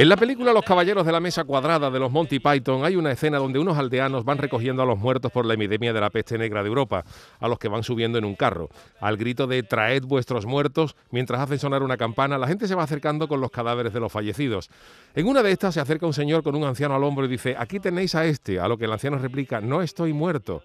En 0.00 0.08
la 0.08 0.16
película 0.16 0.54
Los 0.54 0.64
Caballeros 0.64 1.04
de 1.04 1.12
la 1.12 1.20
Mesa 1.20 1.44
Cuadrada 1.44 1.90
de 1.90 1.98
los 1.98 2.10
Monty 2.10 2.38
Python 2.38 2.86
hay 2.86 2.96
una 2.96 3.12
escena 3.12 3.36
donde 3.36 3.58
unos 3.58 3.76
aldeanos 3.76 4.24
van 4.24 4.38
recogiendo 4.38 4.82
a 4.82 4.86
los 4.86 4.98
muertos 4.98 5.30
por 5.30 5.44
la 5.44 5.52
epidemia 5.52 5.92
de 5.92 6.00
la 6.00 6.08
peste 6.08 6.38
negra 6.38 6.62
de 6.62 6.68
Europa, 6.68 7.04
a 7.38 7.48
los 7.48 7.58
que 7.58 7.68
van 7.68 7.82
subiendo 7.82 8.16
en 8.16 8.24
un 8.24 8.34
carro. 8.34 8.70
Al 8.98 9.18
grito 9.18 9.46
de 9.46 9.62
traed 9.62 10.04
vuestros 10.04 10.46
muertos, 10.46 10.96
mientras 11.10 11.42
hacen 11.42 11.58
sonar 11.58 11.82
una 11.82 11.98
campana, 11.98 12.38
la 12.38 12.48
gente 12.48 12.66
se 12.66 12.74
va 12.74 12.84
acercando 12.84 13.28
con 13.28 13.42
los 13.42 13.50
cadáveres 13.50 13.92
de 13.92 14.00
los 14.00 14.10
fallecidos. 14.10 14.70
En 15.14 15.26
una 15.26 15.42
de 15.42 15.52
estas 15.52 15.74
se 15.74 15.80
acerca 15.80 16.06
un 16.06 16.14
señor 16.14 16.42
con 16.42 16.54
un 16.54 16.64
anciano 16.64 16.94
al 16.94 17.04
hombro 17.04 17.26
y 17.26 17.28
dice, 17.28 17.54
aquí 17.58 17.78
tenéis 17.78 18.14
a 18.14 18.24
este, 18.24 18.58
a 18.58 18.68
lo 18.68 18.78
que 18.78 18.86
el 18.86 18.92
anciano 18.94 19.18
replica, 19.18 19.60
no 19.60 19.82
estoy 19.82 20.14
muerto, 20.14 20.62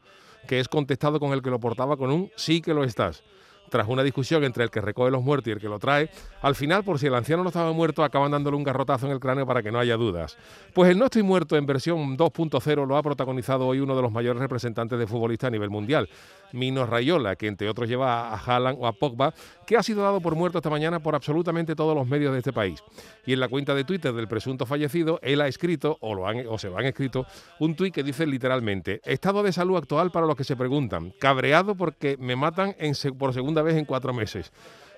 que 0.48 0.62
es 0.62 0.70
contestado 0.70 1.20
con 1.20 1.34
el 1.34 1.42
que 1.42 1.50
lo 1.50 1.60
portaba 1.60 1.98
con 1.98 2.10
un 2.10 2.32
sí 2.38 2.62
que 2.62 2.74
lo 2.74 2.86
estás 2.86 3.22
tras 3.70 3.88
una 3.88 4.04
discusión 4.04 4.44
entre 4.44 4.64
el 4.64 4.70
que 4.70 4.82
recoge 4.82 5.12
los 5.12 5.24
muertos 5.24 5.48
y 5.48 5.52
el 5.52 5.60
que 5.60 5.68
lo 5.68 5.80
trae, 5.80 6.10
al 6.42 6.56
final, 6.56 6.84
por 6.84 7.00
si 7.00 7.08
el 7.08 7.16
anciano 7.16 7.44
no 7.44 7.50
estaba 7.50 7.72
muerto, 7.72 8.04
acaban 8.04 8.32
dándole 8.32 8.58
un 8.58 8.64
garrotazo 8.64 9.06
en 9.06 9.12
el 9.12 9.20
cráneo 9.20 9.46
para 9.46 9.62
que 9.62 9.72
no 9.72 9.80
haya 9.80 9.98
dudas. 9.98 10.38
Pues 10.74 10.92
el 10.92 10.98
No 10.98 11.06
estoy 11.06 11.24
muerto 11.24 11.58
en 11.58 11.66
versión 11.66 12.18
2.0 12.18 12.88
lo 12.88 12.98
ha 12.98 13.04
protagonizado 13.04 13.68
hoy 13.68 13.80
uno 13.80 13.96
de 13.96 14.02
los 14.02 14.12
mayores 14.12 14.42
representantes 14.42 14.98
de 14.98 15.08
futbolista 15.08 15.48
a 15.48 15.52
nivel 15.52 15.70
mundial, 15.70 16.10
Mino 16.52 16.86
Rayola, 16.86 17.36
que 17.36 17.48
entre 17.48 17.70
otros 17.70 17.90
lleva 17.90 18.30
a 18.30 18.38
Haaland 18.38 18.78
o 18.80 18.88
a 18.88 18.94
Pogba, 18.94 19.34
que 19.66 19.78
ha 19.78 19.84
sido 19.84 20.04
dado 20.04 20.22
por 20.22 20.36
muerto 20.36 20.60
esta 20.60 20.70
mañana 20.70 21.00
por 21.00 21.16
absolutamente 21.16 21.76
todos 21.76 21.96
los 21.96 22.08
medios 22.08 22.32
de 22.34 22.40
este 22.40 22.54
país. 22.54 22.84
Y 23.26 23.34
en 23.34 23.40
la 23.40 23.48
cuenta 23.48 23.74
de 23.74 23.84
Twitter 23.84 24.14
del 24.14 24.28
presunto 24.28 24.66
fallecido, 24.66 25.20
él 25.22 25.42
ha 25.42 25.48
escrito, 25.48 25.98
o, 26.02 26.16
lo 26.16 26.28
han, 26.28 26.46
o 26.48 26.58
se 26.58 26.70
lo 26.70 26.78
han 26.78 26.86
escrito, 26.86 27.26
un 27.60 27.76
tuit 27.76 27.94
que 27.94 28.04
dice 28.04 28.26
literalmente, 28.26 29.02
estado 29.04 29.44
de 29.44 29.52
salud 29.52 29.78
actual 29.78 30.12
para 30.12 30.26
los 30.26 30.36
que 30.36 30.44
se 30.44 30.56
preguntan, 30.56 31.14
cabreado 31.20 31.76
porque 31.76 32.18
me 32.18 32.36
matan 32.36 32.76
en, 32.80 32.94
por 33.18 33.34
segunda 33.34 33.62
vez 33.62 33.76
en 33.76 33.86
cuatro 33.86 34.14
meses. 34.14 34.52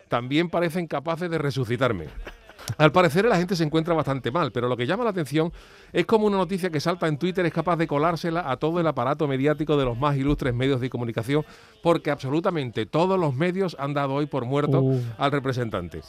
También 0.08 0.50
parecen 0.50 0.88
capaces 0.88 1.30
de 1.30 1.38
resucitarme. 1.38 2.06
Al 2.78 2.92
parecer 2.92 3.26
la 3.26 3.38
gente 3.38 3.56
se 3.56 3.64
encuentra 3.64 3.94
bastante 3.94 4.30
mal, 4.30 4.52
pero 4.52 4.68
lo 4.68 4.76
que 4.76 4.86
llama 4.86 5.04
la 5.06 5.12
atención 5.12 5.54
es 5.94 6.06
como 6.06 6.28
una 6.28 6.38
noticia 6.38 6.70
que 6.70 6.80
salta 6.80 7.08
en 7.08 7.18
Twitter 7.18 7.46
es 7.46 7.54
capaz 7.54 7.78
de 7.78 7.88
colársela 7.88 8.52
a 8.52 8.58
todo 8.58 8.80
el 8.80 8.88
aparato 8.88 9.28
mediático 9.28 9.78
de 9.78 9.86
los 9.86 9.98
más 9.98 10.18
ilustres 10.18 10.54
medios 10.54 10.82
de 10.82 10.90
comunicación, 10.90 11.46
porque 11.82 12.12
absolutamente 12.12 12.86
todos 12.86 13.18
los 13.18 13.34
medios 13.34 13.76
han 13.80 13.94
dado 13.94 14.16
hoy 14.16 14.26
por 14.26 14.46
muerto 14.46 14.82
Uh. 14.82 15.02
al 15.18 15.32
representante. 15.32 16.02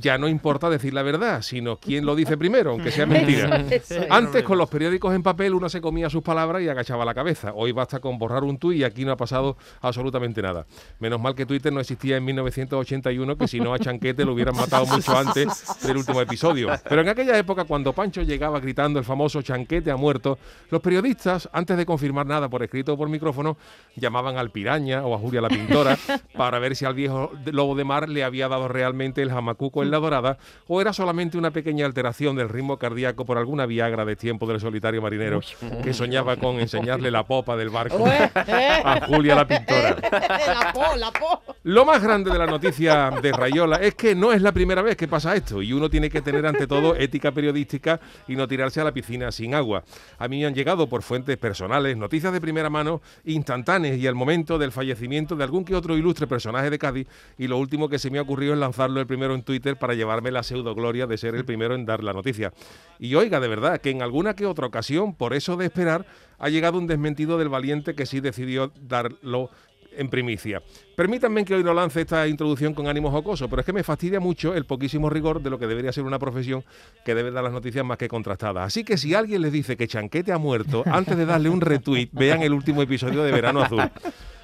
Ya 0.00 0.18
no 0.18 0.28
importa 0.28 0.68
decir 0.68 0.92
la 0.92 1.02
verdad, 1.02 1.40
sino 1.42 1.76
quién 1.78 2.04
lo 2.04 2.14
dice 2.16 2.36
primero, 2.36 2.72
aunque 2.72 2.90
sea 2.90 3.06
mentira. 3.06 3.64
Antes 4.10 4.42
con 4.42 4.58
los 4.58 4.68
periódicos 4.68 5.14
en 5.14 5.22
papel 5.22 5.54
uno 5.54 5.68
se 5.68 5.80
comía 5.80 6.10
sus 6.10 6.22
palabras 6.22 6.62
y 6.62 6.68
agachaba 6.68 7.04
la 7.04 7.14
cabeza. 7.14 7.52
Hoy 7.54 7.72
basta 7.72 8.00
con 8.00 8.18
borrar 8.18 8.42
un 8.44 8.58
tuit 8.58 8.80
y 8.80 8.84
aquí 8.84 9.04
no 9.04 9.12
ha 9.12 9.16
pasado 9.16 9.56
absolutamente 9.80 10.42
nada. 10.42 10.66
Menos 10.98 11.20
mal 11.20 11.34
que 11.34 11.46
Twitter 11.46 11.72
no 11.72 11.80
existía 11.80 12.16
en 12.16 12.24
1981, 12.24 13.36
que 13.38 13.48
si 13.48 13.60
no 13.60 13.72
a 13.72 13.78
Chanquete 13.78 14.24
lo 14.24 14.32
hubieran 14.34 14.56
matado 14.56 14.84
mucho 14.86 15.16
antes 15.16 15.59
del 15.82 15.96
último 15.96 16.20
episodio. 16.20 16.68
Pero 16.88 17.00
en 17.02 17.08
aquella 17.08 17.36
época, 17.36 17.64
cuando 17.64 17.92
Pancho 17.92 18.22
llegaba 18.22 18.60
gritando 18.60 18.98
el 18.98 19.04
famoso 19.04 19.42
Chanquete 19.42 19.90
ha 19.90 19.96
muerto, 19.96 20.38
los 20.70 20.80
periodistas, 20.80 21.48
antes 21.52 21.76
de 21.76 21.86
confirmar 21.86 22.26
nada 22.26 22.48
por 22.48 22.62
escrito 22.62 22.94
o 22.94 22.96
por 22.96 23.08
micrófono, 23.08 23.56
llamaban 23.96 24.36
al 24.38 24.50
Piraña 24.50 25.04
o 25.04 25.14
a 25.14 25.18
Julia 25.18 25.40
la 25.40 25.48
Pintora 25.48 25.96
para 26.36 26.58
ver 26.58 26.76
si 26.76 26.84
al 26.84 26.94
viejo 26.94 27.32
lobo 27.46 27.74
de 27.74 27.84
mar 27.84 28.08
le 28.08 28.24
había 28.24 28.48
dado 28.48 28.68
realmente 28.68 29.22
el 29.22 29.30
jamacuco 29.30 29.82
en 29.82 29.90
la 29.90 29.98
dorada 29.98 30.38
o 30.66 30.80
era 30.80 30.92
solamente 30.92 31.38
una 31.38 31.50
pequeña 31.50 31.86
alteración 31.86 32.36
del 32.36 32.48
ritmo 32.48 32.78
cardíaco 32.78 33.24
por 33.24 33.38
alguna 33.38 33.66
viagra 33.66 34.04
de 34.04 34.16
tiempo 34.16 34.46
del 34.46 34.60
solitario 34.60 35.02
marinero 35.02 35.40
que 35.82 35.92
soñaba 35.92 36.36
con 36.36 36.60
enseñarle 36.60 37.10
la 37.10 37.26
popa 37.26 37.56
del 37.56 37.70
barco 37.70 38.04
a 38.06 39.06
Julia 39.06 39.34
la 39.34 39.46
Pintora. 39.46 39.96
la 40.10 40.72
po, 40.72 40.96
la 40.96 41.10
po. 41.12 41.42
Lo 41.62 41.84
más 41.84 42.02
grande 42.02 42.30
de 42.30 42.38
la 42.38 42.46
noticia 42.46 43.10
de 43.20 43.32
Rayola 43.32 43.76
es 43.76 43.94
que 43.94 44.14
no 44.14 44.32
es 44.32 44.40
la 44.40 44.50
primera 44.50 44.80
vez 44.80 44.96
que 44.96 45.06
pasa 45.06 45.36
esto 45.36 45.60
y 45.60 45.74
uno 45.74 45.90
tiene 45.90 46.08
que 46.08 46.22
tener 46.22 46.46
ante 46.46 46.66
todo 46.66 46.96
ética 46.96 47.32
periodística 47.32 48.00
y 48.26 48.34
no 48.34 48.48
tirarse 48.48 48.80
a 48.80 48.84
la 48.84 48.94
piscina 48.94 49.30
sin 49.30 49.52
agua. 49.52 49.84
A 50.16 50.26
mí 50.26 50.40
me 50.40 50.46
han 50.46 50.54
llegado 50.54 50.88
por 50.88 51.02
fuentes 51.02 51.36
personales 51.36 51.98
noticias 51.98 52.32
de 52.32 52.40
primera 52.40 52.70
mano 52.70 53.02
instantáneas 53.26 53.98
y 53.98 54.06
al 54.06 54.14
momento 54.14 54.56
del 54.56 54.72
fallecimiento 54.72 55.36
de 55.36 55.44
algún 55.44 55.66
que 55.66 55.74
otro 55.74 55.98
ilustre 55.98 56.26
personaje 56.26 56.70
de 56.70 56.78
Cádiz 56.78 57.06
y 57.36 57.46
lo 57.46 57.58
último 57.58 57.90
que 57.90 57.98
se 57.98 58.10
me 58.10 58.18
ha 58.18 58.22
ocurrido 58.22 58.54
es 58.54 58.58
lanzarlo 58.58 58.98
el 58.98 59.06
primero 59.06 59.34
en 59.34 59.42
Twitter 59.42 59.76
para 59.76 59.92
llevarme 59.92 60.30
la 60.30 60.42
pseudo 60.42 60.74
gloria 60.74 61.06
de 61.06 61.18
ser 61.18 61.34
el 61.34 61.44
primero 61.44 61.74
en 61.74 61.84
dar 61.84 62.02
la 62.02 62.14
noticia. 62.14 62.54
Y 62.98 63.14
oiga, 63.16 63.38
de 63.38 63.48
verdad, 63.48 63.82
que 63.82 63.90
en 63.90 64.00
alguna 64.00 64.34
que 64.34 64.46
otra 64.46 64.66
ocasión, 64.66 65.14
por 65.14 65.34
eso 65.34 65.58
de 65.58 65.66
esperar, 65.66 66.06
ha 66.38 66.48
llegado 66.48 66.78
un 66.78 66.86
desmentido 66.86 67.36
del 67.36 67.50
valiente 67.50 67.94
que 67.94 68.06
sí 68.06 68.20
decidió 68.20 68.72
darlo 68.80 69.50
en 69.96 70.08
primicia. 70.08 70.62
Permítanme 70.96 71.44
que 71.44 71.54
hoy 71.54 71.64
no 71.64 71.72
lance 71.72 72.02
esta 72.02 72.26
introducción 72.28 72.74
con 72.74 72.86
ánimo 72.86 73.10
jocoso, 73.10 73.48
pero 73.48 73.60
es 73.60 73.66
que 73.66 73.72
me 73.72 73.82
fastidia 73.82 74.20
mucho 74.20 74.54
el 74.54 74.64
poquísimo 74.64 75.08
rigor 75.10 75.42
de 75.42 75.50
lo 75.50 75.58
que 75.58 75.66
debería 75.66 75.92
ser 75.92 76.04
una 76.04 76.18
profesión 76.18 76.64
que 77.04 77.14
debe 77.14 77.30
dar 77.30 77.44
las 77.44 77.52
noticias 77.52 77.84
más 77.84 77.98
que 77.98 78.08
contrastadas. 78.08 78.66
Así 78.66 78.84
que 78.84 78.98
si 78.98 79.14
alguien 79.14 79.42
les 79.42 79.52
dice 79.52 79.76
que 79.76 79.88
Chanquete 79.88 80.32
ha 80.32 80.38
muerto, 80.38 80.82
antes 80.86 81.16
de 81.16 81.26
darle 81.26 81.48
un 81.48 81.60
retweet, 81.60 82.10
vean 82.12 82.42
el 82.42 82.52
último 82.52 82.82
episodio 82.82 83.22
de 83.22 83.32
Verano 83.32 83.62
Azul. 83.62 83.82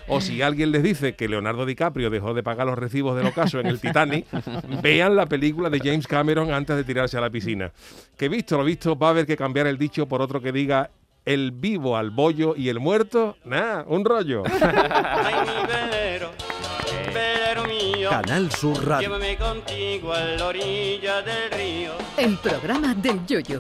O 0.08 0.20
si 0.20 0.40
alguien 0.40 0.70
les 0.70 0.82
dice 0.82 1.14
que 1.16 1.28
Leonardo 1.28 1.66
DiCaprio 1.66 2.10
dejó 2.10 2.32
de 2.32 2.42
pagar 2.42 2.66
los 2.66 2.78
recibos 2.78 3.16
del 3.16 3.26
ocaso 3.26 3.58
en 3.58 3.66
el 3.66 3.80
Titanic, 3.80 4.26
vean 4.80 5.16
la 5.16 5.26
película 5.26 5.68
de 5.68 5.80
James 5.80 6.06
Cameron 6.06 6.52
antes 6.52 6.76
de 6.76 6.84
tirarse 6.84 7.18
a 7.18 7.20
la 7.20 7.30
piscina. 7.30 7.72
Que 8.16 8.28
visto 8.28 8.56
lo 8.56 8.64
visto, 8.64 8.96
va 8.96 9.08
a 9.08 9.10
haber 9.10 9.26
que 9.26 9.36
cambiar 9.36 9.66
el 9.66 9.78
dicho 9.78 10.06
por 10.06 10.22
otro 10.22 10.40
que 10.40 10.52
diga 10.52 10.90
el 11.26 11.50
vivo 11.50 11.96
al 11.96 12.10
bollo 12.10 12.54
y 12.56 12.68
el 12.70 12.78
muerto, 12.80 13.36
nada, 13.44 13.84
un 13.88 14.04
rollo. 14.04 14.44
Ay, 14.62 15.34
mi 15.44 15.66
velero, 15.66 16.30
velero 17.12 17.64
mío, 17.66 18.08
Canal 18.10 18.50
Sur 18.52 18.86
Radio. 18.86 19.08
llévame 19.08 19.36
contigo 19.36 20.12
a 20.12 20.20
la 20.20 20.46
orilla 20.46 21.20
del 21.22 21.50
río. 21.50 21.92
El 22.16 22.36
programa 22.38 22.94
del 22.94 23.26
Yoyo. 23.26 23.54